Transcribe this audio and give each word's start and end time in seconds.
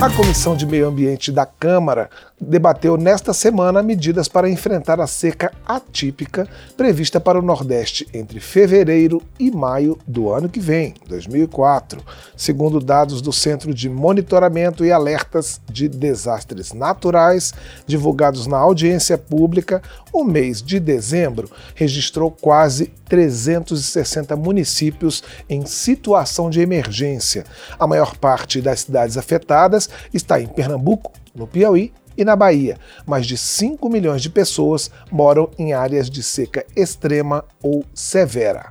A 0.00 0.08
Comissão 0.08 0.56
de 0.56 0.64
Meio 0.64 0.88
Ambiente 0.88 1.30
da 1.30 1.44
Câmara 1.44 2.08
debateu 2.40 2.96
nesta 2.96 3.34
semana 3.34 3.82
medidas 3.82 4.28
para 4.28 4.48
enfrentar 4.48 4.98
a 4.98 5.06
seca 5.06 5.52
atípica 5.66 6.48
prevista 6.74 7.20
para 7.20 7.38
o 7.38 7.42
Nordeste 7.42 8.08
entre 8.14 8.40
fevereiro 8.40 9.20
e 9.38 9.50
maio 9.50 9.98
do 10.06 10.32
ano 10.32 10.48
que 10.48 10.58
vem, 10.58 10.94
2004, 11.06 12.00
segundo 12.34 12.80
dados 12.80 13.20
do 13.20 13.30
Centro 13.30 13.74
de 13.74 13.90
Monitoramento 13.90 14.86
e 14.86 14.90
Alertas 14.90 15.60
de 15.70 15.86
Desastres 15.86 16.72
Naturais, 16.72 17.52
divulgados 17.86 18.46
na 18.46 18.56
audiência 18.56 19.18
pública. 19.18 19.82
O 20.10 20.24
mês 20.24 20.62
de 20.62 20.80
dezembro 20.80 21.50
registrou 21.74 22.30
quase 22.30 22.86
360 23.06 24.34
municípios 24.34 25.22
em 25.48 25.66
situação 25.66 26.48
de 26.48 26.60
emergência. 26.60 27.44
A 27.78 27.86
maior 27.86 28.16
parte 28.16 28.62
das 28.62 28.80
cidades 28.80 29.18
afetadas 29.18 29.89
está 30.12 30.40
em 30.40 30.46
Pernambuco, 30.46 31.12
no 31.34 31.46
Piauí 31.46 31.92
e 32.16 32.24
na 32.24 32.36
Bahia. 32.36 32.76
Mais 33.06 33.26
de 33.26 33.36
5 33.36 33.88
milhões 33.88 34.22
de 34.22 34.30
pessoas 34.30 34.90
moram 35.10 35.50
em 35.58 35.72
áreas 35.72 36.10
de 36.10 36.22
seca 36.22 36.64
extrema 36.76 37.44
ou 37.62 37.84
severa. 37.94 38.70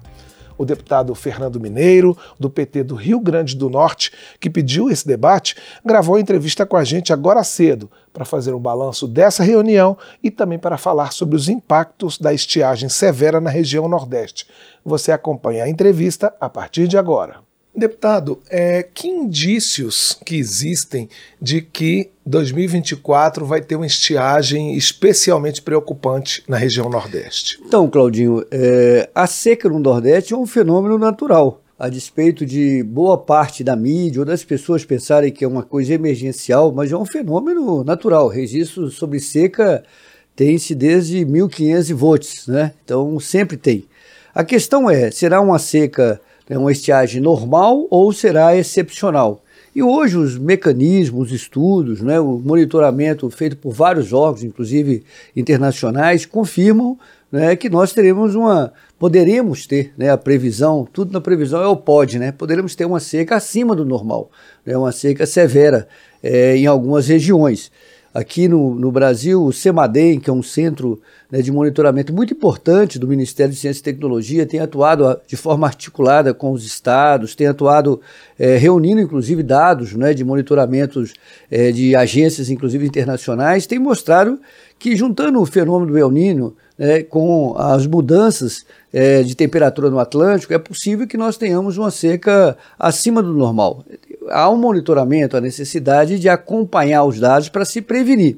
O 0.60 0.66
deputado 0.66 1.16
Fernando 1.16 1.58
Mineiro, 1.58 2.18
do 2.38 2.50
PT 2.50 2.84
do 2.84 2.94
Rio 2.94 3.22
Grande 3.22 3.56
do 3.56 3.70
Norte, 3.70 4.12
que 4.42 4.50
pediu 4.50 4.90
esse 4.90 5.08
debate, 5.08 5.56
gravou 5.86 6.20
entrevista 6.20 6.66
com 6.66 6.76
a 6.76 6.84
gente 6.84 7.14
agora 7.14 7.46
cedo 7.46 7.90
para 8.12 8.26
fazer 8.26 8.54
um 8.54 8.60
balanço 8.60 9.08
dessa 9.08 9.42
reunião 9.42 9.98
e 10.22 10.30
também 10.30 10.60
para 10.60 10.78
falar 10.78 11.14
sobre 11.14 11.38
os 11.38 11.48
impactos 11.48 12.18
da 12.18 12.34
estiagem 12.34 12.90
severa 12.90 13.40
na 13.40 13.50
região 13.50 13.88
Nordeste. 13.88 14.48
Você 14.84 15.14
acompanha 15.14 15.64
a 15.64 15.70
entrevista 15.70 16.36
a 16.42 16.50
partir 16.50 16.90
de 16.90 16.98
agora. 16.98 17.49
Deputado, 17.80 18.40
é, 18.50 18.84
que 18.84 19.08
indícios 19.08 20.20
que 20.26 20.36
existem 20.36 21.10
de 21.42 21.62
que 21.62 22.12
2024 22.26 23.46
vai 23.46 23.62
ter 23.62 23.76
uma 23.76 23.88
estiagem 23.88 24.76
especialmente 24.76 25.62
preocupante 25.62 26.44
na 26.48 26.58
região 26.58 26.90
Nordeste? 26.90 27.60
Então, 27.66 27.90
Claudinho, 27.90 28.46
é, 28.52 29.10
a 29.16 29.26
seca 29.26 29.70
no 29.70 29.80
Nordeste 29.80 30.34
é 30.34 30.38
um 30.38 30.46
fenômeno 30.46 30.98
natural. 30.98 31.62
A 31.80 31.88
despeito 31.88 32.46
de 32.46 32.84
boa 32.84 33.18
parte 33.18 33.64
da 33.64 33.76
mídia 33.76 34.20
ou 34.20 34.26
das 34.26 34.44
pessoas 34.44 34.84
pensarem 34.84 35.32
que 35.32 35.46
é 35.46 35.48
uma 35.48 35.64
coisa 35.64 35.94
emergencial, 35.94 36.74
mas 36.74 36.92
é 36.92 36.98
um 36.98 37.06
fenômeno 37.06 37.84
natural. 37.86 38.28
Registro 38.28 38.92
sobre 38.92 39.20
seca 39.22 39.84
tem-se 40.36 40.76
desde 40.76 41.24
1500 41.24 41.90
volts, 41.92 42.48
né? 42.48 42.74
Então 42.84 43.18
sempre 43.20 43.56
tem. 43.56 43.86
A 44.36 44.44
questão 44.44 44.90
é, 44.90 45.10
será 45.10 45.42
uma 45.42 45.58
seca 45.58 46.22
é 46.50 46.58
uma 46.58 46.72
estiagem 46.72 47.22
normal 47.22 47.88
ou 47.90 48.12
será 48.12 48.56
excepcional? 48.56 49.44
E 49.76 49.84
hoje 49.84 50.18
os 50.18 50.38
mecanismos, 50.38 51.28
os 51.28 51.32
estudos, 51.32 52.02
né, 52.02 52.20
o 52.20 52.40
monitoramento 52.40 53.30
feito 53.30 53.56
por 53.56 53.72
vários 53.72 54.12
órgãos, 54.12 54.44
inclusive 54.44 55.04
internacionais, 55.36 56.26
confirmam 56.26 56.98
né, 57.32 57.56
que 57.56 57.70
nós 57.70 57.94
teremos 57.94 58.34
uma, 58.34 58.74
poderemos 58.98 59.68
ter 59.68 59.94
né, 59.96 60.10
a 60.10 60.18
previsão, 60.18 60.88
tudo 60.92 61.14
na 61.14 61.22
previsão 61.22 61.62
é 61.62 61.68
o 61.68 61.78
pode, 61.78 62.18
né, 62.18 62.32
poderemos 62.32 62.76
ter 62.76 62.86
uma 62.86 63.00
seca 63.00 63.36
acima 63.36 63.76
do 63.76 63.86
normal, 63.86 64.32
né, 64.66 64.76
uma 64.76 64.92
seca 64.92 65.26
severa 65.28 65.88
é, 66.24 66.58
em 66.58 66.66
algumas 66.66 67.08
regiões. 67.08 67.72
Aqui 68.12 68.48
no, 68.48 68.74
no 68.74 68.92
Brasil, 68.92 69.44
o 69.44 69.54
CEMADEM, 69.54 70.20
que 70.20 70.30
é 70.30 70.34
um 70.34 70.42
centro 70.42 71.00
né, 71.32 71.42
de 71.42 71.52
monitoramento 71.52 72.12
muito 72.12 72.34
importante 72.34 72.98
do 72.98 73.08
Ministério 73.08 73.54
de 73.54 73.60
Ciência 73.60 73.82
e 73.82 73.84
Tecnologia, 73.84 74.48
tem 74.48 74.60
atuado 74.60 75.08
ah, 75.08 75.20
de 75.28 75.38
forma 75.38 75.68
articulada 75.68 76.34
com 76.34 76.52
os 76.52 76.66
estados, 76.66 77.36
tem 77.36 77.46
atuado 77.46 78.02
é, 78.38 78.58
reunindo 78.58 79.00
inclusive 79.00 79.44
dados 79.44 79.94
né, 79.94 80.14
de 80.14 80.24
monitoramentos 80.24 81.14
é, 81.52 81.72
de 81.72 81.96
agências, 81.96 82.50
inclusive 82.50 82.86
internacionais, 82.86 83.68
tem 83.68 83.78
mostrado 83.78 84.40
que 84.80 84.96
juntando 84.96 85.40
o 85.40 85.46
fenômeno 85.46 85.92
do 85.92 85.98
El 85.98 86.10
Niño 86.10 86.56
né, 86.80 87.04
com 87.04 87.56
as 87.58 87.86
mudanças 87.86 88.66
é, 88.92 89.22
de 89.22 89.36
temperatura 89.36 89.90
no 89.90 90.00
Atlântico, 90.00 90.54
é 90.54 90.58
possível 90.58 91.06
que 91.06 91.18
nós 91.18 91.38
tenhamos 91.38 91.78
uma 91.78 91.92
seca 91.92 92.58
acima 92.80 93.22
do 93.22 93.34
normal. 93.34 93.84
Há 94.30 94.50
um 94.50 94.58
monitoramento, 94.58 95.38
a 95.38 95.42
necessidade 95.42 96.20
de 96.20 96.30
acompanhar 96.30 97.04
os 97.04 97.20
dados 97.20 97.50
para 97.50 97.66
se 97.66 97.82
prevenir. 97.82 98.38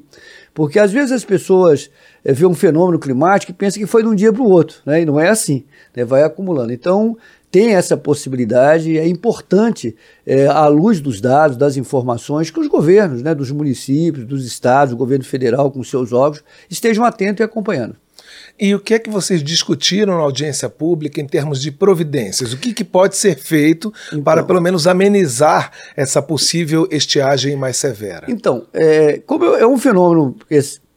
Porque 0.54 0.78
às 0.78 0.92
vezes 0.92 1.12
as 1.12 1.24
pessoas 1.24 1.90
é, 2.24 2.32
vê 2.32 2.44
um 2.46 2.54
fenômeno 2.54 2.98
climático 2.98 3.52
e 3.52 3.54
pensam 3.54 3.80
que 3.80 3.86
foi 3.86 4.02
de 4.02 4.08
um 4.08 4.14
dia 4.14 4.32
para 4.32 4.42
o 4.42 4.48
outro, 4.48 4.78
né? 4.84 5.02
e 5.02 5.06
não 5.06 5.18
é 5.18 5.28
assim, 5.28 5.64
né? 5.94 6.04
vai 6.04 6.22
acumulando. 6.22 6.72
Então, 6.72 7.16
tem 7.50 7.74
essa 7.74 7.96
possibilidade, 7.96 8.98
é 8.98 9.06
importante, 9.06 9.94
é, 10.26 10.46
à 10.46 10.66
luz 10.68 11.00
dos 11.00 11.20
dados, 11.20 11.56
das 11.56 11.76
informações, 11.76 12.50
que 12.50 12.58
os 12.58 12.66
governos, 12.66 13.22
né, 13.22 13.34
dos 13.34 13.50
municípios, 13.50 14.24
dos 14.24 14.46
estados, 14.46 14.94
o 14.94 14.96
governo 14.96 15.24
federal 15.24 15.70
com 15.70 15.84
seus 15.84 16.14
órgãos, 16.14 16.42
estejam 16.70 17.04
atentos 17.04 17.40
e 17.40 17.42
acompanhando. 17.42 17.94
E 18.58 18.74
o 18.74 18.80
que 18.80 18.94
é 18.94 18.98
que 18.98 19.10
vocês 19.10 19.42
discutiram 19.42 20.14
na 20.14 20.22
audiência 20.22 20.68
pública 20.68 21.20
em 21.20 21.26
termos 21.26 21.60
de 21.60 21.70
providências? 21.70 22.52
O 22.52 22.56
que, 22.56 22.72
que 22.72 22.84
pode 22.84 23.16
ser 23.16 23.36
feito 23.36 23.92
então, 24.08 24.22
para, 24.22 24.42
pelo 24.42 24.60
menos, 24.60 24.86
amenizar 24.86 25.72
essa 25.96 26.22
possível 26.22 26.86
estiagem 26.90 27.56
mais 27.56 27.76
severa? 27.76 28.26
Então, 28.28 28.66
é, 28.72 29.20
como 29.26 29.44
é 29.44 29.66
um 29.66 29.78
fenômeno 29.78 30.36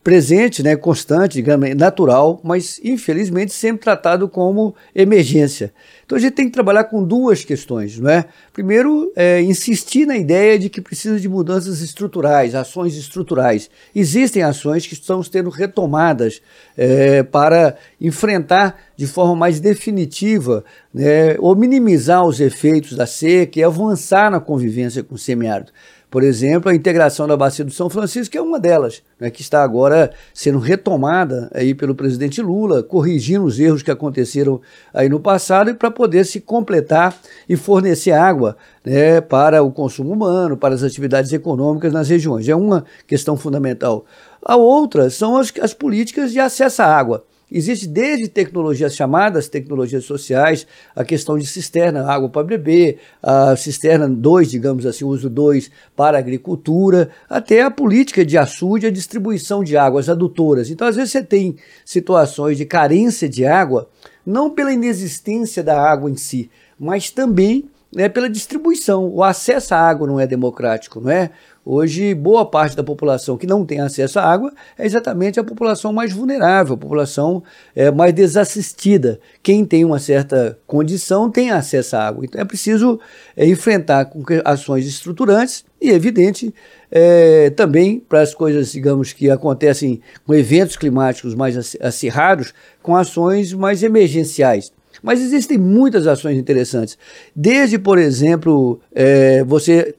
presente, 0.05 0.61
né, 0.61 0.75
constante, 0.75 1.33
digamos, 1.33 1.73
natural, 1.75 2.39
mas 2.43 2.79
infelizmente 2.83 3.51
sempre 3.51 3.81
tratado 3.81 4.29
como 4.29 4.75
emergência. 4.93 5.73
Então 6.05 6.17
a 6.17 6.21
gente 6.21 6.33
tem 6.33 6.45
que 6.45 6.51
trabalhar 6.51 6.83
com 6.83 7.03
duas 7.03 7.43
questões, 7.43 7.99
não 7.99 8.11
é? 8.11 8.25
Primeiro, 8.53 9.11
é, 9.15 9.41
insistir 9.41 10.05
na 10.05 10.15
ideia 10.15 10.59
de 10.59 10.69
que 10.69 10.79
precisa 10.79 11.19
de 11.19 11.27
mudanças 11.27 11.81
estruturais, 11.81 12.53
ações 12.53 12.95
estruturais. 12.95 13.71
Existem 13.93 14.43
ações 14.43 14.85
que 14.85 14.93
estão 14.93 15.23
sendo 15.23 15.49
retomadas 15.49 16.41
é, 16.77 17.23
para 17.23 17.75
enfrentar 17.99 18.79
de 18.95 19.07
forma 19.07 19.35
mais 19.35 19.59
definitiva 19.59 20.63
né, 20.93 21.35
ou 21.39 21.55
minimizar 21.55 22.23
os 22.23 22.39
efeitos 22.39 22.95
da 22.95 23.07
seca 23.07 23.59
e 23.59 23.63
avançar 23.63 24.29
na 24.29 24.39
convivência 24.39 25.03
com 25.03 25.15
o 25.15 25.17
semiárido. 25.17 25.71
Por 26.15 26.23
exemplo, 26.23 26.71
a 26.71 26.73
integração 26.73 27.27
da 27.27 27.35
Bacia 27.35 27.65
do 27.65 27.71
São 27.71 27.89
Francisco 27.89 28.31
que 28.31 28.37
é 28.37 28.41
uma 28.41 28.57
delas, 28.57 29.03
né, 29.19 29.29
que 29.29 29.41
está 29.41 29.61
agora 29.61 30.13
sendo 30.33 30.59
retomada 30.59 31.51
aí 31.53 31.75
pelo 31.75 31.93
presidente 31.93 32.41
Lula, 32.41 32.81
corrigindo 32.81 33.43
os 33.43 33.59
erros 33.59 33.83
que 33.83 33.91
aconteceram 33.91 34.61
aí 34.93 35.09
no 35.09 35.19
passado 35.19 35.71
e 35.71 35.73
para 35.73 35.91
poder 35.91 36.25
se 36.25 36.39
completar 36.39 37.13
e 37.49 37.57
fornecer 37.57 38.13
água 38.13 38.55
né, 38.85 39.19
para 39.19 39.61
o 39.61 39.73
consumo 39.73 40.13
humano, 40.13 40.55
para 40.55 40.73
as 40.73 40.83
atividades 40.83 41.33
econômicas 41.33 41.91
nas 41.91 42.07
regiões. 42.07 42.47
É 42.47 42.55
uma 42.55 42.85
questão 43.05 43.35
fundamental. 43.35 44.05
A 44.41 44.55
outra 44.55 45.09
são 45.09 45.35
as, 45.35 45.51
as 45.61 45.73
políticas 45.73 46.31
de 46.31 46.39
acesso 46.39 46.81
à 46.81 46.85
água. 46.85 47.25
Existe 47.51 47.87
desde 47.87 48.27
tecnologias 48.27 48.95
chamadas 48.95 49.47
tecnologias 49.47 50.03
sociais, 50.03 50.65
a 50.95 51.03
questão 51.03 51.37
de 51.37 51.45
cisterna, 51.45 52.11
água 52.11 52.27
para 52.27 52.43
beber, 52.43 52.97
a 53.21 53.55
cisterna 53.55 54.09
2, 54.09 54.49
digamos 54.49 54.85
assim, 54.85 55.05
uso 55.05 55.29
2 55.29 55.69
para 55.95 56.17
agricultura, 56.17 57.09
até 57.29 57.61
a 57.61 57.69
política 57.69 58.25
de 58.25 58.37
açude 58.37 58.87
a 58.87 58.91
distribuição 58.91 59.63
de 59.63 59.77
águas 59.77 60.09
adutoras. 60.09 60.69
Então, 60.69 60.87
às 60.87 60.95
vezes, 60.95 61.11
você 61.11 61.23
tem 61.23 61.55
situações 61.85 62.57
de 62.57 62.65
carência 62.65 63.29
de 63.29 63.45
água, 63.45 63.87
não 64.25 64.49
pela 64.49 64.73
inexistência 64.73 65.63
da 65.63 65.79
água 65.79 66.09
em 66.09 66.17
si, 66.17 66.49
mas 66.79 67.11
também 67.11 67.69
né, 67.95 68.09
pela 68.09 68.29
distribuição. 68.29 69.07
O 69.07 69.23
acesso 69.23 69.73
à 69.73 69.79
água 69.79 70.05
não 70.05 70.19
é 70.19 70.27
democrático, 70.27 70.99
não 70.99 71.09
é? 71.09 71.31
Hoje, 71.67 72.13
boa 72.13 72.45
parte 72.45 72.75
da 72.75 72.83
população 72.83 73.37
que 73.37 73.47
não 73.47 73.65
tem 73.65 73.79
acesso 73.79 74.19
à 74.19 74.23
água 74.23 74.53
é 74.77 74.85
exatamente 74.85 75.39
a 75.39 75.43
população 75.43 75.91
mais 75.91 76.13
vulnerável, 76.13 76.75
a 76.75 76.77
população 76.77 77.41
é, 77.75 77.89
mais 77.89 78.13
desassistida. 78.13 79.19
Quem 79.41 79.65
tem 79.65 79.83
uma 79.83 79.97
certa 79.97 80.59
condição 80.67 81.31
tem 81.31 81.49
acesso 81.49 81.95
à 81.95 82.05
água. 82.05 82.23
Então 82.23 82.39
é 82.39 82.45
preciso 82.45 82.99
é, 83.35 83.47
enfrentar 83.47 84.05
com 84.05 84.23
ações 84.43 84.85
estruturantes 84.85 85.65
e, 85.81 85.89
evidente, 85.89 86.53
é, 86.91 87.49
também 87.49 87.99
para 87.99 88.21
as 88.21 88.35
coisas, 88.35 88.71
digamos, 88.71 89.11
que 89.11 89.31
acontecem 89.31 90.01
com 90.23 90.35
eventos 90.35 90.75
climáticos 90.75 91.33
mais 91.33 91.75
acirrados, 91.81 92.53
com 92.83 92.95
ações 92.95 93.53
mais 93.53 93.81
emergenciais. 93.81 94.71
Mas 95.05 95.21
existem 95.21 95.55
muitas 95.55 96.07
ações 96.07 96.35
interessantes. 96.35 96.97
Desde, 97.35 97.77
por 97.77 97.99
exemplo, 97.99 98.79
é, 98.91 99.43
você 99.43 99.93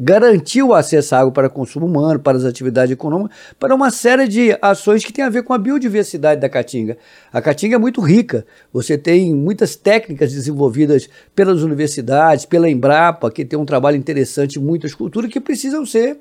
garantir 0.00 0.62
o 0.62 0.72
acesso 0.72 1.14
à 1.14 1.18
água 1.20 1.30
para 1.32 1.50
consumo 1.50 1.84
humano, 1.84 2.18
para 2.18 2.38
as 2.38 2.44
atividades 2.44 2.90
econômicas, 2.90 3.36
para 3.60 3.74
uma 3.74 3.90
série 3.90 4.26
de 4.26 4.56
ações 4.62 5.04
que 5.04 5.12
tem 5.12 5.22
a 5.24 5.28
ver 5.28 5.42
com 5.42 5.52
a 5.52 5.58
biodiversidade 5.58 6.40
da 6.40 6.48
Caatinga. 6.48 6.96
A 7.30 7.42
Caatinga 7.42 7.76
é 7.76 7.78
muito 7.78 8.00
rica, 8.00 8.46
você 8.72 8.96
tem 8.96 9.34
muitas 9.34 9.76
técnicas 9.76 10.32
desenvolvidas 10.32 11.06
pelas 11.34 11.62
universidades, 11.62 12.46
pela 12.46 12.68
Embrapa, 12.68 13.30
que 13.30 13.44
tem 13.44 13.58
um 13.58 13.66
trabalho 13.66 13.98
interessante 13.98 14.58
muitas 14.58 14.94
culturas 14.94 15.30
que 15.30 15.40
precisam 15.40 15.84
ser 15.84 16.18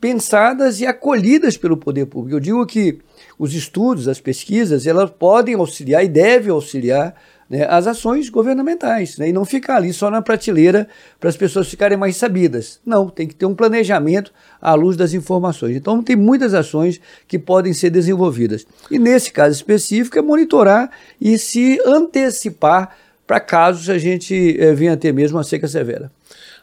pensadas 0.00 0.80
e 0.80 0.86
acolhidas 0.86 1.56
pelo 1.56 1.76
poder 1.76 2.06
público. 2.06 2.36
Eu 2.36 2.40
digo 2.40 2.64
que 2.66 2.98
os 3.38 3.54
estudos, 3.54 4.08
as 4.08 4.20
pesquisas, 4.20 4.86
elas 4.86 5.10
podem 5.10 5.54
auxiliar 5.54 6.04
e 6.04 6.08
devem 6.08 6.50
auxiliar 6.50 7.14
né, 7.48 7.66
as 7.68 7.86
ações 7.86 8.28
governamentais 8.28 9.16
né, 9.16 9.28
e 9.28 9.32
não 9.32 9.44
ficar 9.44 9.76
ali 9.76 9.92
só 9.92 10.10
na 10.10 10.20
prateleira 10.20 10.86
para 11.18 11.30
as 11.30 11.36
pessoas 11.36 11.68
ficarem 11.68 11.96
mais 11.96 12.16
sabidas. 12.16 12.80
Não, 12.84 13.08
tem 13.08 13.26
que 13.26 13.34
ter 13.34 13.46
um 13.46 13.54
planejamento 13.54 14.32
à 14.60 14.74
luz 14.74 14.96
das 14.96 15.14
informações. 15.14 15.76
Então, 15.76 16.02
tem 16.02 16.16
muitas 16.16 16.52
ações 16.52 17.00
que 17.26 17.38
podem 17.38 17.72
ser 17.72 17.90
desenvolvidas. 17.90 18.66
E 18.90 18.98
nesse 18.98 19.32
caso 19.32 19.54
específico, 19.54 20.18
é 20.18 20.22
monitorar 20.22 20.90
e 21.20 21.38
se 21.38 21.80
antecipar 21.86 22.96
para 23.26 23.40
casos 23.40 23.90
a 23.90 23.98
gente 23.98 24.56
é, 24.58 24.72
venha 24.72 24.94
a 24.94 24.96
ter 24.96 25.12
mesmo 25.12 25.36
uma 25.36 25.44
seca 25.44 25.68
severa. 25.68 26.10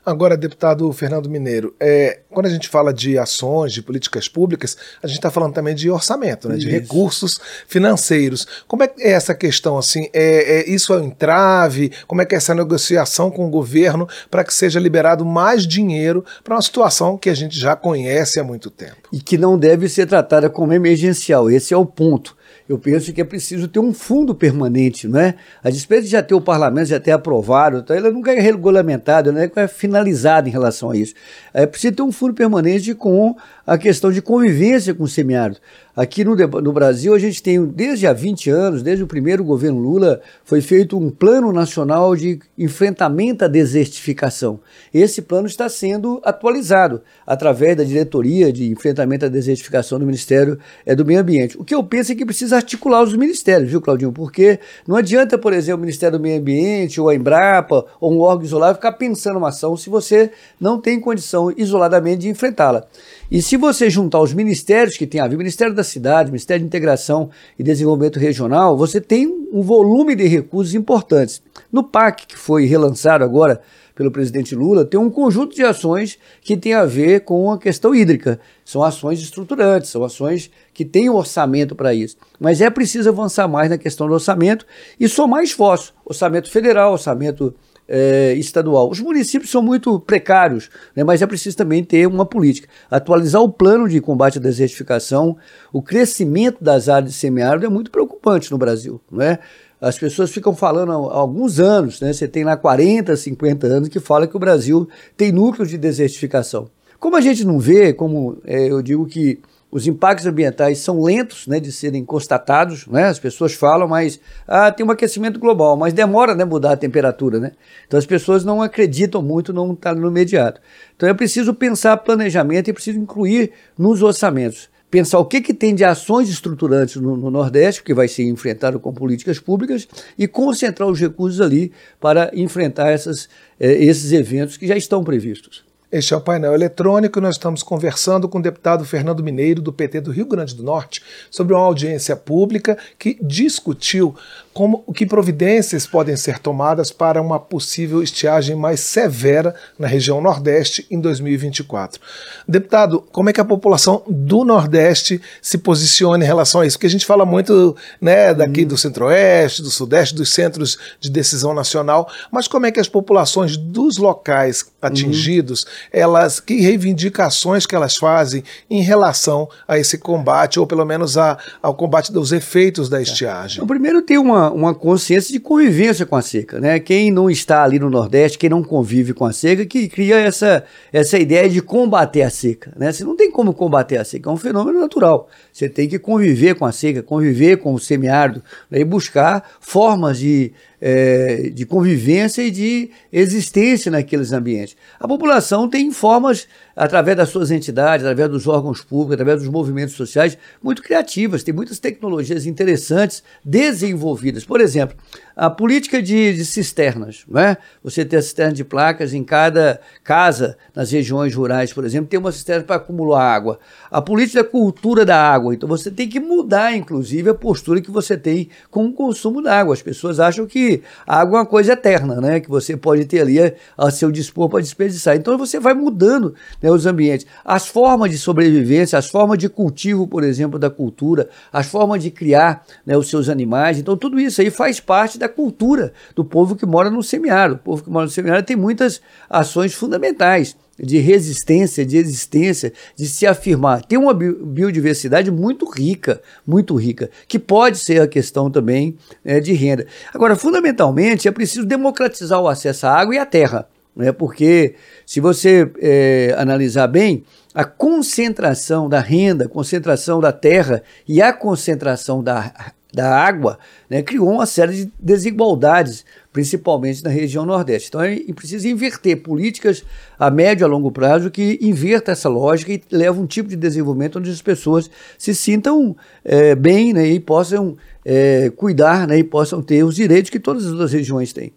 Agora, 0.05 0.37
deputado 0.37 0.91
Fernando 0.93 1.27
Mineiro, 1.27 1.75
é, 1.79 2.19
quando 2.29 2.45
a 2.45 2.49
gente 2.49 2.69
fala 2.69 2.93
de 2.93 3.17
ações, 3.17 3.73
de 3.73 3.81
políticas 3.81 4.27
públicas, 4.27 4.77
a 5.01 5.07
gente 5.07 5.17
está 5.17 5.31
falando 5.31 5.53
também 5.53 5.73
de 5.73 5.89
orçamento, 5.89 6.47
né, 6.47 6.57
de 6.57 6.69
recursos 6.69 7.39
financeiros. 7.67 8.45
Como 8.67 8.83
é, 8.83 8.93
é 8.99 9.11
essa 9.13 9.33
questão 9.33 9.79
assim? 9.79 10.07
É, 10.13 10.59
é, 10.59 10.69
isso 10.69 10.93
é 10.93 10.97
um 10.97 11.05
entrave? 11.05 11.91
Como 12.05 12.21
é 12.21 12.25
que 12.25 12.35
é 12.35 12.37
essa 12.37 12.53
negociação 12.53 13.31
com 13.31 13.47
o 13.47 13.49
governo 13.49 14.07
para 14.29 14.43
que 14.43 14.53
seja 14.53 14.79
liberado 14.79 15.25
mais 15.25 15.65
dinheiro 15.65 16.23
para 16.43 16.55
uma 16.55 16.61
situação 16.61 17.17
que 17.17 17.29
a 17.29 17.33
gente 17.33 17.57
já 17.57 17.75
conhece 17.75 18.39
há 18.39 18.43
muito 18.43 18.69
tempo? 18.69 19.09
E 19.11 19.19
que 19.19 19.39
não 19.39 19.57
deve 19.57 19.89
ser 19.89 20.05
tratada 20.05 20.51
como 20.51 20.71
emergencial. 20.71 21.49
Esse 21.49 21.73
é 21.73 21.77
o 21.77 21.85
ponto 21.85 22.37
eu 22.67 22.79
penso 22.79 23.13
que 23.13 23.21
é 23.21 23.23
preciso 23.23 23.67
ter 23.67 23.79
um 23.79 23.93
fundo 23.93 24.33
permanente, 24.33 25.07
não 25.07 25.19
é? 25.19 25.35
A 25.63 25.69
despeito 25.69 26.05
de 26.05 26.09
já 26.09 26.23
ter 26.23 26.33
o 26.33 26.41
parlamento, 26.41 26.87
já 26.87 26.99
ter 26.99 27.11
aprovado, 27.11 27.77
então 27.77 27.95
ela 27.95 28.09
nunca 28.11 28.33
é 28.33 28.39
regulamentada, 28.39 29.31
não 29.31 29.39
é 29.39 29.67
finalizada 29.67 30.49
em 30.49 30.51
relação 30.51 30.89
a 30.89 30.97
isso. 30.97 31.13
É 31.53 31.67
preciso 31.67 31.93
ter 31.93 32.01
um 32.01 32.11
fundo 32.11 32.33
permanente 32.33 32.95
com 32.95 33.35
a 33.67 33.77
questão 33.77 34.11
de 34.11 34.21
convivência 34.21 34.95
com 34.95 35.03
o 35.03 35.07
semiárido. 35.07 35.59
Aqui 35.95 36.25
no, 36.25 36.35
no, 36.35 36.73
Brasil, 36.73 37.13
a 37.13 37.19
gente 37.19 37.41
tem, 37.41 37.65
desde 37.65 38.05
há 38.05 38.11
20 38.11 38.49
anos, 38.49 38.83
desde 38.83 39.01
o 39.01 39.07
primeiro 39.07 39.45
governo 39.45 39.79
Lula, 39.79 40.19
foi 40.43 40.59
feito 40.59 40.97
um 40.97 41.09
plano 41.09 41.53
nacional 41.53 42.13
de 42.17 42.37
enfrentamento 42.57 43.45
à 43.45 43.47
desertificação. 43.47 44.59
Esse 44.93 45.21
plano 45.21 45.47
está 45.47 45.69
sendo 45.69 46.19
atualizado 46.25 47.01
através 47.25 47.77
da 47.77 47.85
diretoria 47.85 48.51
de 48.51 48.69
enfrentamento 48.69 49.23
à 49.23 49.29
desertificação 49.29 49.97
do 49.97 50.05
Ministério 50.05 50.59
é, 50.85 50.93
do 50.93 51.05
Meio 51.05 51.21
Ambiente. 51.21 51.57
O 51.57 51.63
que 51.63 51.73
eu 51.73 51.81
penso 51.81 52.11
é 52.11 52.15
que 52.15 52.25
precisa 52.25 52.57
articular 52.57 53.01
os 53.01 53.15
ministérios, 53.15 53.69
viu, 53.69 53.79
Claudinho? 53.79 54.11
Porque 54.11 54.59
não 54.85 54.97
adianta, 54.97 55.37
por 55.37 55.53
exemplo, 55.53 55.77
o 55.77 55.81
Ministério 55.81 56.17
do 56.17 56.21
Meio 56.21 56.41
Ambiente, 56.41 56.99
ou 56.99 57.07
a 57.07 57.15
Embrapa, 57.15 57.85
ou 58.01 58.13
um 58.13 58.19
órgão 58.19 58.43
isolado 58.43 58.75
ficar 58.75 58.91
pensando 58.93 59.37
uma 59.37 59.47
ação 59.47 59.77
se 59.77 59.89
você 59.89 60.29
não 60.59 60.77
tem 60.77 60.99
condição 60.99 61.53
isoladamente 61.55 62.23
de 62.23 62.29
enfrentá-la. 62.29 62.85
E 63.31 63.41
se 63.41 63.55
você 63.55 63.89
juntar 63.89 64.19
os 64.19 64.33
ministérios 64.33 64.97
que 64.97 65.07
tem 65.07 65.21
a 65.21 65.27
ver, 65.27 65.37
Ministério 65.37 65.73
da 65.73 65.84
Cidade, 65.85 66.31
Ministério 66.31 66.61
de 66.61 66.67
Integração 66.67 67.29
e 67.57 67.63
Desenvolvimento 67.63 68.19
Regional, 68.19 68.77
você 68.77 68.99
tem 68.99 69.27
um 69.53 69.61
volume 69.61 70.15
de 70.15 70.27
recursos 70.27 70.75
importantes. 70.75 71.41
No 71.71 71.83
PAC, 71.83 72.27
que 72.27 72.37
foi 72.37 72.65
relançado 72.65 73.23
agora 73.23 73.61
pelo 73.95 74.11
presidente 74.11 74.53
Lula, 74.53 74.83
tem 74.83 74.99
um 74.99 75.09
conjunto 75.09 75.55
de 75.55 75.63
ações 75.63 76.19
que 76.41 76.57
tem 76.57 76.73
a 76.73 76.85
ver 76.85 77.21
com 77.21 77.49
a 77.49 77.57
questão 77.57 77.95
hídrica. 77.95 78.39
São 78.65 78.83
ações 78.83 79.21
estruturantes, 79.21 79.89
são 79.89 80.03
ações 80.03 80.51
que 80.73 80.83
têm 80.83 81.09
um 81.09 81.15
orçamento 81.15 81.73
para 81.73 81.93
isso. 81.93 82.17
Mas 82.37 82.59
é 82.59 82.69
preciso 82.69 83.07
avançar 83.07 83.47
mais 83.47 83.69
na 83.69 83.77
questão 83.77 84.07
do 84.07 84.13
orçamento 84.13 84.65
e 84.99 85.07
somar 85.07 85.43
esforço. 85.43 85.93
Orçamento 86.03 86.51
federal, 86.51 86.91
orçamento 86.91 87.55
é, 87.87 88.33
estadual. 88.33 88.89
Os 88.89 88.99
municípios 88.99 89.51
são 89.51 89.61
muito 89.61 89.99
precários, 89.99 90.69
né, 90.95 91.03
mas 91.03 91.21
é 91.21 91.27
preciso 91.27 91.55
também 91.57 91.83
ter 91.83 92.07
uma 92.07 92.25
política. 92.25 92.67
Atualizar 92.89 93.41
o 93.41 93.49
plano 93.49 93.87
de 93.87 94.01
combate 94.01 94.37
à 94.37 94.41
desertificação, 94.41 95.37
o 95.71 95.81
crescimento 95.81 96.63
das 96.63 96.89
áreas 96.89 97.11
de 97.11 97.17
semiárido 97.17 97.65
é 97.65 97.69
muito 97.69 97.91
preocupante 97.91 98.51
no 98.51 98.57
Brasil. 98.57 98.99
Não 99.11 99.21
é? 99.21 99.39
As 99.79 99.97
pessoas 99.99 100.31
ficam 100.31 100.55
falando 100.55 100.91
há 100.91 101.15
alguns 101.15 101.59
anos, 101.59 101.99
né, 102.01 102.11
você 102.11 102.27
tem 102.27 102.43
lá 102.43 102.57
40, 102.57 103.15
50 103.15 103.67
anos, 103.67 103.89
que 103.89 103.99
fala 103.99 104.27
que 104.27 104.35
o 104.35 104.39
Brasil 104.39 104.87
tem 105.15 105.31
núcleos 105.31 105.69
de 105.69 105.77
desertificação. 105.77 106.69
Como 106.99 107.15
a 107.15 107.21
gente 107.21 107.45
não 107.45 107.59
vê, 107.59 107.93
como 107.93 108.37
é, 108.45 108.71
eu 108.71 108.81
digo 108.81 109.05
que 109.05 109.39
os 109.75 109.85
impactos 109.85 110.25
ambientais 110.25 110.77
são 110.77 111.03
lentos 111.03 111.47
né, 111.47 111.59
de 111.59 111.69
serem 111.69 112.05
constatados, 112.05 112.87
né? 112.87 113.07
as 113.07 113.19
pessoas 113.19 113.53
falam, 113.53 113.89
mas 113.89 114.21
ah, 114.47 114.71
tem 114.71 114.85
um 114.85 114.89
aquecimento 114.89 115.37
global, 115.37 115.75
mas 115.75 115.91
demora 115.91 116.33
né, 116.33 116.45
mudar 116.45 116.71
a 116.71 116.77
temperatura. 116.77 117.41
Né? 117.41 117.51
Então 117.85 117.97
as 117.97 118.05
pessoas 118.05 118.45
não 118.45 118.61
acreditam 118.61 119.21
muito, 119.21 119.51
não 119.51 119.73
está 119.73 119.93
no 119.93 120.07
imediato. 120.07 120.61
Então 120.95 121.09
é 121.09 121.13
preciso 121.13 121.53
pensar 121.53 121.97
planejamento 121.97 122.69
e 122.69 122.71
é 122.71 122.73
preciso 122.73 122.97
incluir 122.97 123.51
nos 123.77 124.01
orçamentos. 124.01 124.69
Pensar 124.89 125.19
o 125.19 125.25
que, 125.25 125.41
que 125.41 125.53
tem 125.53 125.75
de 125.75 125.83
ações 125.83 126.29
estruturantes 126.29 126.95
no, 126.95 127.17
no 127.17 127.29
Nordeste, 127.29 127.83
que 127.83 127.93
vai 127.93 128.07
ser 128.07 128.23
enfrentado 128.23 128.79
com 128.79 128.93
políticas 128.93 129.39
públicas, 129.39 129.89
e 130.17 130.25
concentrar 130.25 130.87
os 130.87 131.01
recursos 131.01 131.41
ali 131.41 131.73
para 131.99 132.31
enfrentar 132.33 132.91
essas, 132.91 133.27
eh, 133.59 133.83
esses 133.83 134.13
eventos 134.13 134.55
que 134.55 134.67
já 134.67 134.77
estão 134.77 135.03
previstos. 135.03 135.64
Este 135.95 136.13
é 136.13 136.17
o 136.17 136.19
painel 136.19 136.53
eletrônico 136.53 137.19
e 137.19 137.21
nós 137.21 137.35
estamos 137.35 137.63
conversando 137.63 138.27
com 138.27 138.37
o 138.37 138.41
deputado 138.41 138.83
Fernando 138.83 139.23
Mineiro, 139.23 139.61
do 139.61 139.71
PT 139.71 140.01
do 140.01 140.11
Rio 140.11 140.25
Grande 140.25 140.53
do 140.53 140.61
Norte, 140.61 141.01
sobre 141.31 141.53
uma 141.53 141.63
audiência 141.63 142.17
pública 142.17 142.77
que 142.99 143.17
discutiu 143.21 144.13
como 144.55 144.85
que 144.93 145.05
providências 145.05 145.85
podem 145.85 146.15
ser 146.15 146.39
tomadas 146.39 146.89
para 146.89 147.21
uma 147.21 147.37
possível 147.37 148.01
estiagem 148.01 148.55
mais 148.55 148.79
severa 148.79 149.53
na 149.77 149.85
região 149.85 150.21
Nordeste 150.21 150.87
em 150.89 150.97
2024. 150.97 151.99
Deputado, 152.47 153.03
como 153.11 153.29
é 153.29 153.33
que 153.33 153.41
a 153.41 153.45
população 153.45 154.01
do 154.07 154.45
Nordeste 154.45 155.21
se 155.41 155.57
posiciona 155.57 156.23
em 156.23 156.27
relação 156.27 156.61
a 156.61 156.65
isso? 156.65 156.77
Porque 156.77 156.87
a 156.87 156.89
gente 156.89 157.05
fala 157.05 157.25
muito 157.25 157.75
né, 157.99 158.33
daqui 158.33 158.63
hum. 158.63 158.67
do 158.67 158.77
Centro-Oeste, 158.77 159.61
do 159.61 159.69
Sudeste, 159.69 160.15
dos 160.15 160.31
centros 160.31 160.77
de 161.01 161.09
decisão 161.09 161.53
nacional, 161.53 162.09
mas 162.31 162.47
como 162.47 162.65
é 162.65 162.71
que 162.71 162.79
as 162.79 162.87
populações 162.87 163.57
dos 163.57 163.97
locais 163.97 164.71
atingidos, 164.81 165.65
hum. 165.65 165.89
elas 165.91 166.39
que 166.39 166.61
reivindicações 166.61 167.65
que 167.65 167.75
elas 167.75 167.97
fazem 167.97 168.41
em 168.69 168.81
relação 168.81 169.49
a 169.67 169.77
esse 169.77 169.97
combate, 169.97 170.61
ou 170.61 170.65
pelo 170.65 170.85
menos 170.85 171.17
a, 171.17 171.37
ao 171.61 171.75
combate 171.75 172.13
dos 172.13 172.31
efeitos 172.31 172.87
da 172.87 173.01
estiagem? 173.01 173.61
O 173.61 173.67
primeiro 173.67 174.01
tem 174.01 174.17
uma 174.17 174.44
uma, 174.51 174.73
consciência 174.73 175.31
de 175.31 175.39
convivência 175.39 176.05
com 176.05 176.15
a 176.15 176.21
seca. 176.21 176.59
Né? 176.59 176.79
Quem 176.79 177.11
não 177.11 177.29
está 177.29 177.63
ali 177.63 177.79
no 177.79 177.89
Nordeste, 177.89 178.37
quem 178.37 178.49
não 178.49 178.63
convive 178.63 179.13
com 179.13 179.25
a 179.25 179.31
seca, 179.31 179.65
que 179.65 179.87
cria 179.87 180.17
essa, 180.17 180.63
essa 180.91 181.17
ideia 181.17 181.49
de 181.49 181.61
combater 181.61 182.21
a 182.21 182.29
seca. 182.29 182.73
Né? 182.75 182.91
Você 182.91 183.03
não 183.03 183.15
tem 183.15 183.31
como 183.31 183.53
combater 183.53 183.97
a 183.97 184.03
seca, 184.03 184.29
é 184.29 184.33
um 184.33 184.37
fenômeno 184.37 184.79
natural. 184.79 185.27
Você 185.51 185.69
tem 185.69 185.87
que 185.87 185.99
conviver 185.99 186.55
com 186.55 186.65
a 186.65 186.71
seca, 186.71 187.01
conviver 187.01 187.57
com 187.57 187.73
o 187.73 187.79
semiárido 187.79 188.41
né? 188.69 188.79
e 188.79 188.85
buscar 188.85 189.43
formas 189.59 190.19
de 190.19 190.53
é, 190.81 191.49
de 191.53 191.65
convivência 191.65 192.41
e 192.41 192.51
de 192.51 192.91
existência 193.11 193.91
naqueles 193.91 194.31
ambientes. 194.31 194.75
A 194.99 195.07
população 195.07 195.69
tem 195.69 195.91
formas, 195.91 196.47
através 196.75 197.17
das 197.17 197.29
suas 197.29 197.51
entidades, 197.51 198.05
através 198.05 198.29
dos 198.29 198.47
órgãos 198.47 198.81
públicos, 198.81 199.13
através 199.13 199.41
dos 199.41 199.49
movimentos 199.49 199.95
sociais, 199.95 200.37
muito 200.61 200.81
criativas, 200.81 201.43
tem 201.43 201.53
muitas 201.53 201.79
tecnologias 201.79 202.45
interessantes 202.45 203.23
desenvolvidas. 203.43 204.43
Por 204.43 204.61
exemplo, 204.61 204.97
a 205.35 205.49
política 205.49 206.01
de, 206.01 206.33
de 206.33 206.45
cisternas, 206.45 207.23
não 207.27 207.39
é? 207.41 207.57
Você 207.83 208.05
ter 208.05 208.17
a 208.17 208.21
cisterna 208.21 208.53
de 208.53 208.63
placas 208.63 209.13
em 209.13 209.23
cada 209.23 209.79
casa, 210.03 210.57
nas 210.73 210.91
regiões 210.91 211.33
rurais, 211.35 211.73
por 211.73 211.83
exemplo, 211.83 212.07
tem 212.07 212.19
uma 212.19 212.31
cisterna 212.31 212.63
para 212.63 212.77
acumular 212.77 213.33
água. 213.33 213.59
A 213.91 214.01
política 214.01 214.43
da 214.43 214.49
cultura 214.49 215.05
da 215.05 215.17
água, 215.17 215.53
então 215.53 215.67
você 215.67 215.91
tem 215.91 216.07
que 216.07 216.19
mudar, 216.19 216.75
inclusive, 216.75 217.29
a 217.29 217.33
postura 217.33 217.81
que 217.81 217.91
você 217.91 218.17
tem 218.17 218.49
com 218.69 218.85
o 218.85 218.93
consumo 218.93 219.41
da 219.41 219.59
água. 219.59 219.73
As 219.73 219.81
pessoas 219.81 220.19
acham 220.19 220.45
que 220.45 220.64
água 221.05 221.37
é 221.37 221.41
uma 221.41 221.45
coisa 221.45 221.73
eterna, 221.73 222.19
né? 222.21 222.39
Que 222.39 222.49
você 222.49 222.75
pode 222.75 223.05
ter 223.05 223.21
ali 223.21 223.37
a 223.77 223.91
seu 223.91 224.11
dispor 224.11 224.49
para 224.49 224.61
desperdiçar. 224.61 225.15
Então 225.15 225.37
você 225.37 225.59
vai 225.59 225.73
mudando 225.73 226.33
né, 226.61 226.69
os 226.71 226.85
ambientes. 226.85 227.25
As 227.43 227.67
formas 227.67 228.11
de 228.11 228.17
sobrevivência, 228.17 228.97
as 228.97 229.09
formas 229.09 229.37
de 229.37 229.49
cultivo, 229.49 230.07
por 230.07 230.23
exemplo, 230.23 230.57
da 230.57 230.69
cultura, 230.69 231.29
as 231.51 231.67
formas 231.67 232.01
de 232.01 232.11
criar 232.11 232.65
né, 232.85 232.97
os 232.97 233.09
seus 233.09 233.29
animais. 233.29 233.79
Então 233.79 233.95
tudo 233.97 234.19
isso 234.19 234.41
aí 234.41 234.49
faz 234.49 234.79
parte 234.79 235.17
da 235.17 235.29
cultura 235.29 235.93
do 236.15 236.23
povo 236.23 236.55
que 236.55 236.65
mora 236.65 236.89
no 236.89 237.03
semiárido. 237.03 237.55
O 237.55 237.63
povo 237.63 237.83
que 237.83 237.89
mora 237.89 238.05
no 238.05 238.11
semiárido 238.11 238.45
tem 238.45 238.55
muitas 238.55 239.01
ações 239.29 239.73
fundamentais 239.73 240.55
de 240.77 240.97
resistência, 240.97 241.85
de 241.85 241.97
existência, 241.97 242.73
de 242.95 243.07
se 243.07 243.25
afirmar. 243.25 243.83
Tem 243.85 243.97
uma 243.97 244.13
biodiversidade 244.13 245.31
muito 245.31 245.69
rica, 245.69 246.21
muito 246.45 246.75
rica, 246.75 247.09
que 247.27 247.39
pode 247.39 247.77
ser 247.77 248.01
a 248.01 248.07
questão 248.07 248.51
também 248.51 248.97
é, 249.23 249.39
de 249.39 249.53
renda. 249.53 249.87
Agora, 250.13 250.35
fundamentalmente, 250.35 251.27
é 251.27 251.31
preciso 251.31 251.65
democratizar 251.65 252.41
o 252.41 252.47
acesso 252.47 252.87
à 252.87 252.91
água 252.91 253.15
e 253.15 253.17
à 253.17 253.25
terra, 253.25 253.67
né? 253.95 254.11
porque 254.11 254.75
se 255.05 255.19
você 255.19 255.71
é, 255.79 256.35
analisar 256.37 256.87
bem, 256.87 257.23
a 257.53 257.63
concentração 257.63 258.89
da 258.89 258.99
renda, 258.99 259.45
a 259.45 259.49
concentração 259.49 260.19
da 260.19 260.33
terra 260.33 260.83
e 261.07 261.21
a 261.21 261.31
concentração 261.31 262.21
da 262.21 262.53
da 262.95 263.13
água, 263.13 263.59
né, 263.89 264.01
criou 264.01 264.29
uma 264.31 264.45
série 264.45 264.73
de 264.73 264.91
desigualdades, 264.99 266.05
principalmente 266.31 267.03
na 267.03 267.09
região 267.09 267.45
Nordeste. 267.45 267.89
Então 267.89 268.01
é 268.01 268.17
precisa 268.33 268.67
inverter 268.67 269.21
políticas 269.21 269.83
a 270.17 270.31
médio 270.31 270.63
e 270.63 270.65
a 270.65 270.67
longo 270.67 270.91
prazo 270.91 271.29
que 271.29 271.59
inverta 271.61 272.11
essa 272.11 272.29
lógica 272.29 272.71
e 272.71 272.81
leva 272.91 273.19
um 273.19 273.27
tipo 273.27 273.49
de 273.49 273.55
desenvolvimento 273.55 274.19
onde 274.19 274.31
as 274.31 274.41
pessoas 274.41 274.89
se 275.17 275.35
sintam 275.35 275.95
é, 276.23 276.55
bem 276.55 276.93
né, 276.93 277.05
e 277.05 277.19
possam 277.19 277.77
é, 278.03 278.49
cuidar 278.55 279.07
né, 279.07 279.17
e 279.17 279.23
possam 279.23 279.61
ter 279.61 279.83
os 279.83 279.95
direitos 279.95 280.29
que 280.29 280.39
todas 280.39 280.65
as 280.65 280.71
outras 280.71 280.93
regiões 280.93 281.33
têm. 281.33 281.51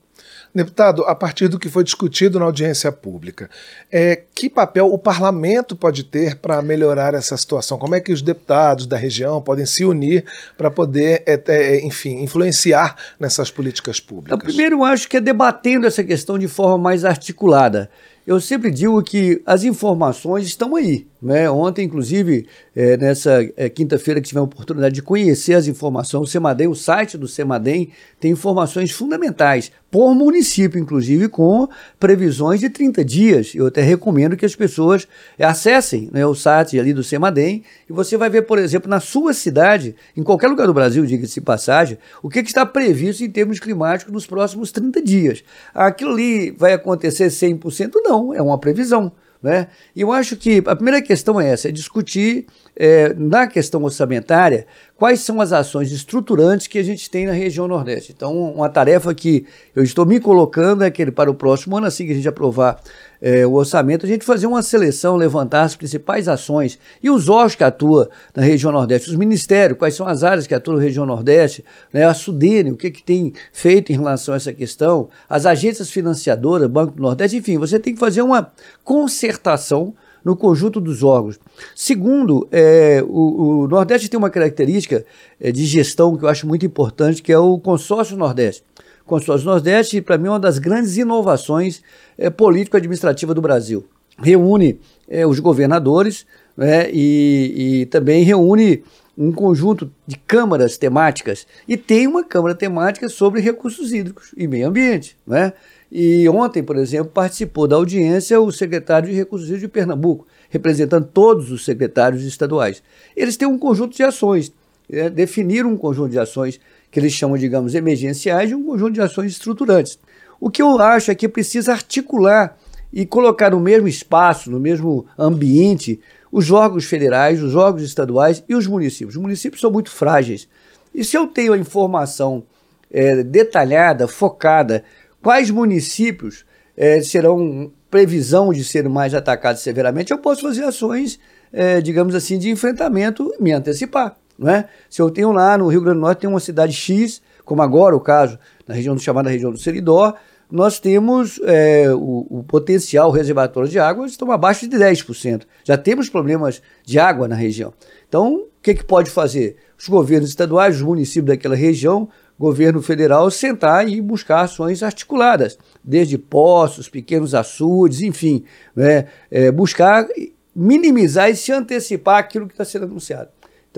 Deputado, 0.54 1.04
a 1.04 1.14
partir 1.14 1.48
do 1.48 1.58
que 1.58 1.68
foi 1.68 1.84
discutido 1.84 2.38
na 2.38 2.46
audiência 2.46 2.90
pública, 2.90 3.50
é, 3.92 4.22
que 4.34 4.48
papel 4.48 4.92
o 4.92 4.98
parlamento 4.98 5.76
pode 5.76 6.04
ter 6.04 6.36
para 6.36 6.60
melhorar 6.62 7.14
essa 7.14 7.36
situação? 7.36 7.78
Como 7.78 7.94
é 7.94 8.00
que 8.00 8.12
os 8.12 8.22
deputados 8.22 8.86
da 8.86 8.96
região 8.96 9.42
podem 9.42 9.66
se 9.66 9.84
unir 9.84 10.24
para 10.56 10.70
poder, 10.70 11.22
é, 11.26 11.40
é, 11.48 11.86
enfim, 11.86 12.22
influenciar 12.22 12.96
nessas 13.20 13.50
políticas 13.50 14.00
públicas? 14.00 14.36
Então, 14.36 14.46
primeiro, 14.46 14.76
eu 14.76 14.84
acho 14.84 15.08
que 15.08 15.18
é 15.18 15.20
debatendo 15.20 15.86
essa 15.86 16.02
questão 16.02 16.38
de 16.38 16.48
forma 16.48 16.78
mais 16.78 17.04
articulada. 17.04 17.90
Eu 18.28 18.42
sempre 18.42 18.70
digo 18.70 19.02
que 19.02 19.40
as 19.47 19.64
informações 19.64 20.47
estão 20.47 20.76
aí. 20.76 21.06
Né? 21.20 21.50
Ontem, 21.50 21.87
inclusive, 21.87 22.47
é, 22.76 22.97
nessa 22.97 23.40
é, 23.56 23.68
quinta-feira 23.70 24.20
que 24.20 24.28
tive 24.28 24.38
a 24.38 24.42
oportunidade 24.42 24.94
de 24.94 25.02
conhecer 25.02 25.54
as 25.54 25.66
informações, 25.66 26.28
o 26.28 26.30
Semadem, 26.30 26.68
o 26.68 26.75
site 26.75 27.16
do 27.16 27.26
Semadem, 27.26 27.90
tem 28.20 28.30
informações 28.30 28.92
fundamentais, 28.92 29.73
por 29.90 30.14
município, 30.14 30.78
inclusive, 30.78 31.28
com 31.28 31.66
previsões 31.99 32.61
de 32.61 32.68
30 32.68 33.02
dias. 33.04 33.52
Eu 33.54 33.66
até 33.66 33.80
recomendo 33.80 34.37
que 34.37 34.44
as 34.44 34.54
pessoas 34.54 35.08
acessem 35.38 36.11
né, 36.12 36.26
o 36.26 36.35
site 36.35 36.78
ali 36.78 36.92
do 36.92 37.02
Semadem 37.02 37.64
e 37.88 37.92
você 37.92 38.16
vai 38.16 38.28
ver, 38.28 38.42
por 38.42 38.58
exemplo, 38.58 38.88
na 38.88 39.00
sua 39.00 39.32
cidade, 39.32 39.97
em 40.14 40.23
qualquer 40.23 40.49
lugar 40.49 40.66
do 40.66 40.75
Brasil, 40.75 41.06
diga-se 41.06 41.40
passagem, 41.40 41.97
o 42.23 42.28
que, 42.28 42.42
que 42.42 42.50
está 42.50 42.66
previsto 42.66 43.25
em 43.25 43.30
termos 43.30 43.58
climáticos 43.58 44.12
nos 44.12 44.26
próximos 44.26 44.70
30 44.70 45.02
dias. 45.02 45.42
Aquilo 45.75 46.12
ali 46.12 46.50
vai 46.50 46.75
acontecer 46.75 47.28
100%? 47.28 47.92
Não, 48.04 48.17
é 48.34 48.42
uma 48.42 48.58
previsão. 48.58 49.12
Né? 49.40 49.68
E 49.94 50.00
eu 50.00 50.10
acho 50.10 50.37
que 50.37 50.60
a 50.66 50.75
primeira 50.75 51.00
questão 51.00 51.40
é 51.40 51.50
essa: 51.50 51.68
é 51.68 51.72
discutir 51.72 52.46
é, 52.75 53.14
na 53.14 53.46
questão 53.46 53.82
orçamentária 53.84 54.66
quais 54.96 55.20
são 55.20 55.40
as 55.40 55.52
ações 55.52 55.92
estruturantes 55.92 56.66
que 56.66 56.76
a 56.76 56.82
gente 56.82 57.08
tem 57.08 57.26
na 57.26 57.32
região 57.32 57.68
Nordeste. 57.68 58.12
Então, 58.16 58.52
uma 58.52 58.68
tarefa 58.68 59.14
que 59.14 59.46
eu 59.76 59.84
estou 59.84 60.04
me 60.04 60.18
colocando 60.18 60.82
é 60.82 60.90
que 60.90 61.08
para 61.12 61.30
o 61.30 61.34
próximo 61.34 61.76
ano, 61.76 61.87
assim 61.87 62.04
que 62.04 62.12
a 62.12 62.14
gente 62.16 62.28
aprovar 62.28 62.80
é, 63.20 63.46
o 63.46 63.52
orçamento, 63.52 64.06
a 64.06 64.08
gente 64.08 64.25
fazer 64.25 64.46
uma 64.46 64.62
seleção, 64.62 65.16
levantar 65.16 65.62
as 65.62 65.76
principais 65.76 66.28
ações 66.28 66.78
e 67.02 67.10
os 67.10 67.28
órgãos 67.28 67.54
que 67.54 67.64
atuam 67.64 68.08
na 68.34 68.42
região 68.42 68.72
Nordeste, 68.72 69.10
os 69.10 69.16
ministérios, 69.16 69.78
quais 69.78 69.94
são 69.94 70.06
as 70.06 70.22
áreas 70.22 70.46
que 70.46 70.54
atuam 70.54 70.76
na 70.76 70.82
região 70.82 71.04
Nordeste, 71.04 71.64
né, 71.92 72.04
a 72.04 72.14
Sudene, 72.14 72.70
o 72.70 72.76
que, 72.76 72.90
que 72.90 73.02
tem 73.02 73.32
feito 73.52 73.90
em 73.92 73.96
relação 73.96 74.34
a 74.34 74.37
essa 74.37 74.52
questão, 74.52 75.08
as 75.28 75.46
agências 75.46 75.90
financiadoras, 75.90 76.68
Banco 76.68 76.94
do 76.94 77.02
Nordeste, 77.02 77.37
enfim, 77.37 77.58
você 77.58 77.78
tem 77.78 77.94
que 77.94 78.00
fazer 78.00 78.22
uma 78.22 78.52
concertação 78.84 79.94
no 80.25 80.37
conjunto 80.37 80.80
dos 80.80 81.02
órgãos. 81.02 81.38
Segundo, 81.75 82.46
é, 82.52 83.02
o, 83.06 83.62
o, 83.62 83.68
Nordeste 83.68 84.08
tem 84.08 84.18
uma 84.18 84.30
característica 84.30 85.04
é, 85.40 85.50
de 85.50 85.64
gestão 85.64 86.16
que 86.16 86.25
eu 86.25 86.28
acho 86.28 86.46
muito 86.46 86.66
importante, 86.66 87.22
que 87.22 87.32
é 87.32 87.38
o 87.38 87.58
consórcio 87.58 88.16
Nordeste. 88.16 88.62
Consórcio 89.08 89.48
Nordeste, 89.48 90.00
para 90.00 90.18
mim, 90.18 90.28
é 90.28 90.30
uma 90.30 90.38
das 90.38 90.58
grandes 90.58 90.96
inovações 90.96 91.82
é, 92.16 92.30
político-administrativa 92.30 93.34
do 93.34 93.40
Brasil. 93.40 93.84
Reúne 94.18 94.78
é, 95.08 95.26
os 95.26 95.40
governadores 95.40 96.26
né, 96.56 96.90
e, 96.92 97.80
e 97.80 97.86
também 97.86 98.22
reúne 98.22 98.82
um 99.16 99.32
conjunto 99.32 99.90
de 100.06 100.16
câmaras 100.16 100.76
temáticas 100.76 101.44
e 101.66 101.76
tem 101.76 102.06
uma 102.06 102.22
câmara 102.22 102.54
temática 102.54 103.08
sobre 103.08 103.40
recursos 103.40 103.92
hídricos 103.92 104.32
e 104.36 104.46
meio 104.46 104.68
ambiente. 104.68 105.16
Né? 105.26 105.52
E 105.90 106.28
ontem, 106.28 106.62
por 106.62 106.76
exemplo, 106.76 107.10
participou 107.12 107.66
da 107.66 107.74
audiência 107.74 108.40
o 108.40 108.52
secretário 108.52 109.08
de 109.08 109.14
Recursos 109.14 109.48
Hídricos 109.48 109.68
de 109.68 109.72
Pernambuco, 109.72 110.26
representando 110.50 111.08
todos 111.12 111.50
os 111.50 111.64
secretários 111.64 112.22
estaduais. 112.24 112.82
Eles 113.16 113.36
têm 113.36 113.48
um 113.48 113.58
conjunto 113.58 113.96
de 113.96 114.02
ações, 114.04 114.52
é, 114.88 115.10
definiram 115.10 115.72
um 115.72 115.76
conjunto 115.76 116.10
de 116.10 116.18
ações 116.18 116.60
que 116.90 116.99
eles 116.99 117.12
chamam, 117.12 117.37
digamos, 117.37 117.75
emergenciais 117.75 118.50
e 118.50 118.54
um 118.54 118.64
conjunto 118.64 118.92
de 118.92 119.00
ações 119.00 119.33
estruturantes. 119.33 119.99
O 120.40 120.50
que 120.50 120.62
eu 120.62 120.80
acho 120.80 121.11
é 121.11 121.14
que 121.14 121.28
precisa 121.28 121.73
articular 121.73 122.57
e 122.92 123.04
colocar 123.04 123.50
no 123.50 123.61
mesmo 123.61 123.88
espaço, 123.88 124.50
no 124.50 124.59
mesmo 124.59 125.07
ambiente, 125.18 126.00
os 126.30 126.50
órgãos 126.50 126.85
federais, 126.85 127.42
os 127.42 127.54
órgãos 127.54 127.83
estaduais 127.83 128.42
e 128.49 128.54
os 128.54 128.66
municípios. 128.66 129.16
Os 129.16 129.23
municípios 129.23 129.61
são 129.61 129.71
muito 129.71 129.90
frágeis. 129.90 130.49
E 130.95 131.04
se 131.04 131.16
eu 131.16 131.26
tenho 131.26 131.52
a 131.52 131.59
informação 131.59 132.45
é, 132.90 133.23
detalhada, 133.23 134.09
focada, 134.09 134.85
quais 135.23 135.50
municípios 135.50 136.45
é, 136.76 137.02
serão 137.02 137.71
previsão 137.90 138.52
de 138.52 138.64
serem 138.64 138.90
mais 138.90 139.14
atacados 139.14 139.62
severamente, 139.62 140.12
eu 140.12 140.18
posso 140.18 140.42
fazer 140.42 140.64
ações, 140.64 141.18
é, 141.52 141.80
digamos 141.80 142.14
assim, 142.14 142.38
de 142.38 142.50
enfrentamento 142.50 143.33
me 143.40 143.52
antecipar. 143.52 144.16
Não 144.38 144.49
é? 144.49 144.68
Se 144.88 145.02
eu 145.02 145.11
tenho 145.11 145.33
lá 145.33 145.59
no 145.59 145.66
Rio 145.66 145.80
Grande 145.80 145.99
do 145.99 146.02
Norte, 146.02 146.21
tem 146.21 146.30
uma 146.30 146.38
cidade 146.38 146.73
X, 146.73 147.21
como 147.45 147.61
agora 147.61 147.97
o 147.97 148.00
caso, 148.00 148.38
na 148.66 148.75
região 148.75 148.97
chamada 148.99 149.28
região 149.28 149.50
do 149.50 149.59
Seridó, 149.59 150.14
nós 150.50 150.78
temos 150.78 151.38
é, 151.45 151.92
o, 151.92 152.26
o, 152.30 152.45
potencial 152.45 153.11
reservatório 153.11 153.68
de 153.68 153.78
água 153.78 154.07
estão 154.07 154.30
abaixo 154.33 154.66
de 154.66 154.76
10%. 154.76 155.42
Já 155.62 155.76
temos 155.76 156.09
problemas 156.09 156.62
de 156.85 156.99
água 156.99 157.28
na 157.28 157.35
região. 157.35 157.75
Então, 158.09 158.37
o 158.37 158.49
que, 158.62 158.75
que 158.75 158.85
pode 158.85 159.11
fazer? 159.11 159.57
Os 159.78 159.88
governos 159.88 160.30
estaduais, 160.30 160.76
os 160.76 160.83
municípios 160.83 161.26
daquela 161.26 161.54
região, 161.54 162.09
governo 162.38 162.80
federal, 162.80 163.30
sentar 163.30 163.87
e 163.88 164.00
buscar 164.00 164.42
ações 164.42 164.83
articuladas, 164.83 165.59
desde 165.85 166.16
poços, 166.16 166.88
pequenos 166.88 167.35
açudes, 167.35 168.00
enfim, 168.00 168.45
né, 168.75 169.07
é, 169.30 169.50
buscar 169.50 170.07
minimizar 170.54 171.30
e 171.30 171.37
se 171.37 171.52
antecipar 171.52 172.18
aquilo 172.18 172.47
que 172.47 172.54
está 172.54 172.64
sendo 172.64 172.87
anunciado. 172.87 173.28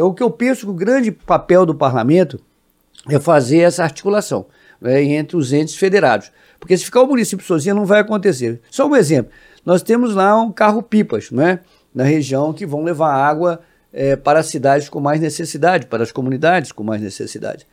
Então, 0.00 0.08
o 0.08 0.14
que 0.14 0.22
eu 0.22 0.30
penso 0.30 0.64
que 0.64 0.70
o 0.70 0.74
grande 0.74 1.12
papel 1.12 1.66
do 1.66 1.74
parlamento 1.74 2.40
é 3.06 3.20
fazer 3.20 3.58
essa 3.58 3.82
articulação 3.82 4.46
né, 4.80 5.02
entre 5.02 5.36
os 5.36 5.52
entes 5.52 5.74
federados. 5.74 6.32
Porque 6.58 6.74
se 6.74 6.86
ficar 6.86 7.02
o 7.02 7.06
município 7.06 7.44
sozinho 7.44 7.74
não 7.74 7.84
vai 7.84 8.00
acontecer. 8.00 8.62
Só 8.70 8.88
um 8.88 8.96
exemplo. 8.96 9.30
Nós 9.62 9.82
temos 9.82 10.14
lá 10.14 10.40
um 10.40 10.50
carro-pipas 10.50 11.30
né, 11.30 11.60
na 11.94 12.02
região 12.02 12.50
que 12.54 12.64
vão 12.64 12.82
levar 12.82 13.12
água 13.12 13.60
é, 13.92 14.16
para 14.16 14.38
as 14.38 14.46
cidades 14.46 14.88
com 14.88 15.00
mais 15.00 15.20
necessidade, 15.20 15.84
para 15.84 16.02
as 16.02 16.10
comunidades 16.10 16.72
com 16.72 16.82
mais 16.82 17.02
necessidade. 17.02 17.66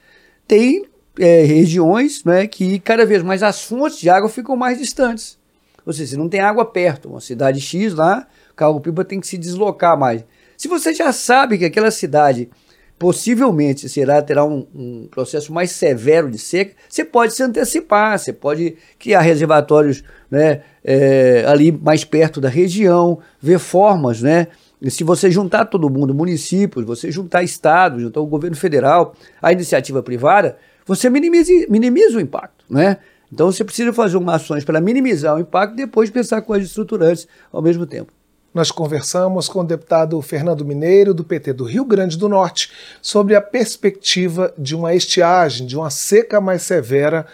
Tem 0.45 0.85
é, 1.17 1.43
regiões 1.43 2.25
né, 2.25 2.45
que 2.45 2.77
cada 2.79 3.05
vez 3.05 3.23
mais 3.23 3.41
as 3.41 3.63
fontes 3.63 3.99
de 3.99 4.09
água 4.09 4.27
ficam 4.27 4.57
mais 4.57 4.77
distantes. 4.77 5.37
Ou 5.85 5.93
seja, 5.93 6.09
se 6.09 6.17
não 6.17 6.27
tem 6.27 6.41
água 6.41 6.65
perto, 6.65 7.07
uma 7.07 7.21
cidade 7.21 7.61
X 7.61 7.93
lá, 7.93 8.27
o 8.51 8.53
carro-pipa 8.53 9.05
tem 9.05 9.21
que 9.21 9.27
se 9.27 9.37
deslocar 9.37 9.97
mais. 9.97 10.25
Se 10.57 10.67
você 10.67 10.91
já 10.91 11.13
sabe 11.13 11.59
que 11.59 11.65
aquela 11.65 11.91
cidade 11.91 12.49
possivelmente 12.97 13.87
será 13.87 14.19
terá 14.23 14.43
um, 14.43 14.65
um, 14.73 15.07
processo 15.09 15.53
mais 15.53 15.69
severo 15.71 16.31
de 16.31 16.39
seca, 16.39 16.73
você 16.89 17.05
pode 17.05 17.35
se 17.35 17.43
antecipar, 17.43 18.17
você 18.17 18.33
pode 18.33 18.75
criar 18.97 19.21
reservatórios 19.21 20.03
né, 20.31 20.61
é, 20.83 21.45
ali 21.47 21.71
mais 21.71 22.03
perto 22.03 22.41
da 22.41 22.49
região, 22.49 23.19
ver 23.39 23.59
formas, 23.59 24.21
né? 24.21 24.47
E 24.81 24.89
se 24.89 25.03
você 25.03 25.29
juntar 25.29 25.65
todo 25.65 25.89
mundo, 25.89 26.13
municípios, 26.13 26.85
você 26.85 27.11
juntar 27.11 27.43
estados, 27.43 28.01
juntar 28.01 28.21
o 28.21 28.27
governo 28.27 28.55
federal, 28.55 29.15
a 29.41 29.51
iniciativa 29.51 30.01
privada, 30.01 30.57
você 30.85 31.09
minimiza, 31.09 31.51
minimiza 31.69 32.17
o 32.17 32.21
impacto, 32.21 32.65
né? 32.69 32.97
Então 33.31 33.51
você 33.51 33.63
precisa 33.63 33.93
fazer 33.93 34.17
uma 34.17 34.35
ações 34.35 34.63
para 34.63 34.81
minimizar 34.81 35.35
o 35.35 35.39
impacto 35.39 35.73
e 35.73 35.77
depois 35.77 36.09
pensar 36.09 36.41
coisas 36.41 36.67
estruturantes 36.69 37.27
ao 37.51 37.61
mesmo 37.61 37.85
tempo. 37.85 38.16
Nós 38.57 38.71
conversamos 38.71 39.47
com 39.47 39.59
o 39.59 39.63
deputado 39.63 40.19
Fernando 40.19 40.65
Mineiro, 40.65 41.13
do 41.13 41.23
PT 41.23 41.53
do 41.53 41.63
Rio 41.63 41.85
Grande 41.85 42.17
do 42.17 42.27
Norte, 42.27 42.71
sobre 43.03 43.35
a 43.35 43.39
perspectiva 43.39 44.51
de 44.57 44.75
uma 44.75 44.95
estiagem, 44.95 45.67
de 45.67 45.77
uma 45.77 45.91
seca 45.91 46.41
mais 46.41 46.63
severa 46.63 47.27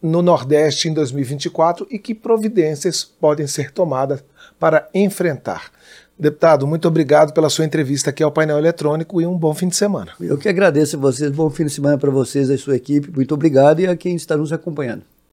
no 0.00 0.22
Nordeste 0.22 0.88
em 0.88 0.94
2024 0.94 1.84
e 1.90 1.98
que 1.98 2.14
providências 2.14 3.02
podem 3.02 3.48
ser 3.48 3.72
tomadas 3.72 4.22
para 4.56 4.88
enfrentar. 4.94 5.72
Deputado, 6.16 6.64
muito 6.64 6.86
obrigado 6.86 7.32
pela 7.32 7.50
sua 7.50 7.64
entrevista 7.64 8.10
aqui 8.10 8.22
ao 8.22 8.30
painel 8.30 8.58
eletrônico 8.58 9.20
e 9.20 9.26
um 9.26 9.36
bom 9.36 9.52
fim 9.52 9.66
de 9.66 9.74
semana. 9.74 10.12
Eu 10.20 10.38
que 10.38 10.48
agradeço 10.48 10.94
a 10.94 11.00
vocês, 11.00 11.32
bom 11.32 11.50
fim 11.50 11.64
de 11.64 11.70
semana 11.70 11.98
para 11.98 12.12
vocês 12.12 12.50
e 12.50 12.52
a 12.52 12.58
sua 12.58 12.76
equipe. 12.76 13.10
Muito 13.10 13.34
obrigado 13.34 13.80
e 13.80 13.88
a 13.88 13.96
quem 13.96 14.14
está 14.14 14.36
nos 14.36 14.52
acompanhando. 14.52 15.02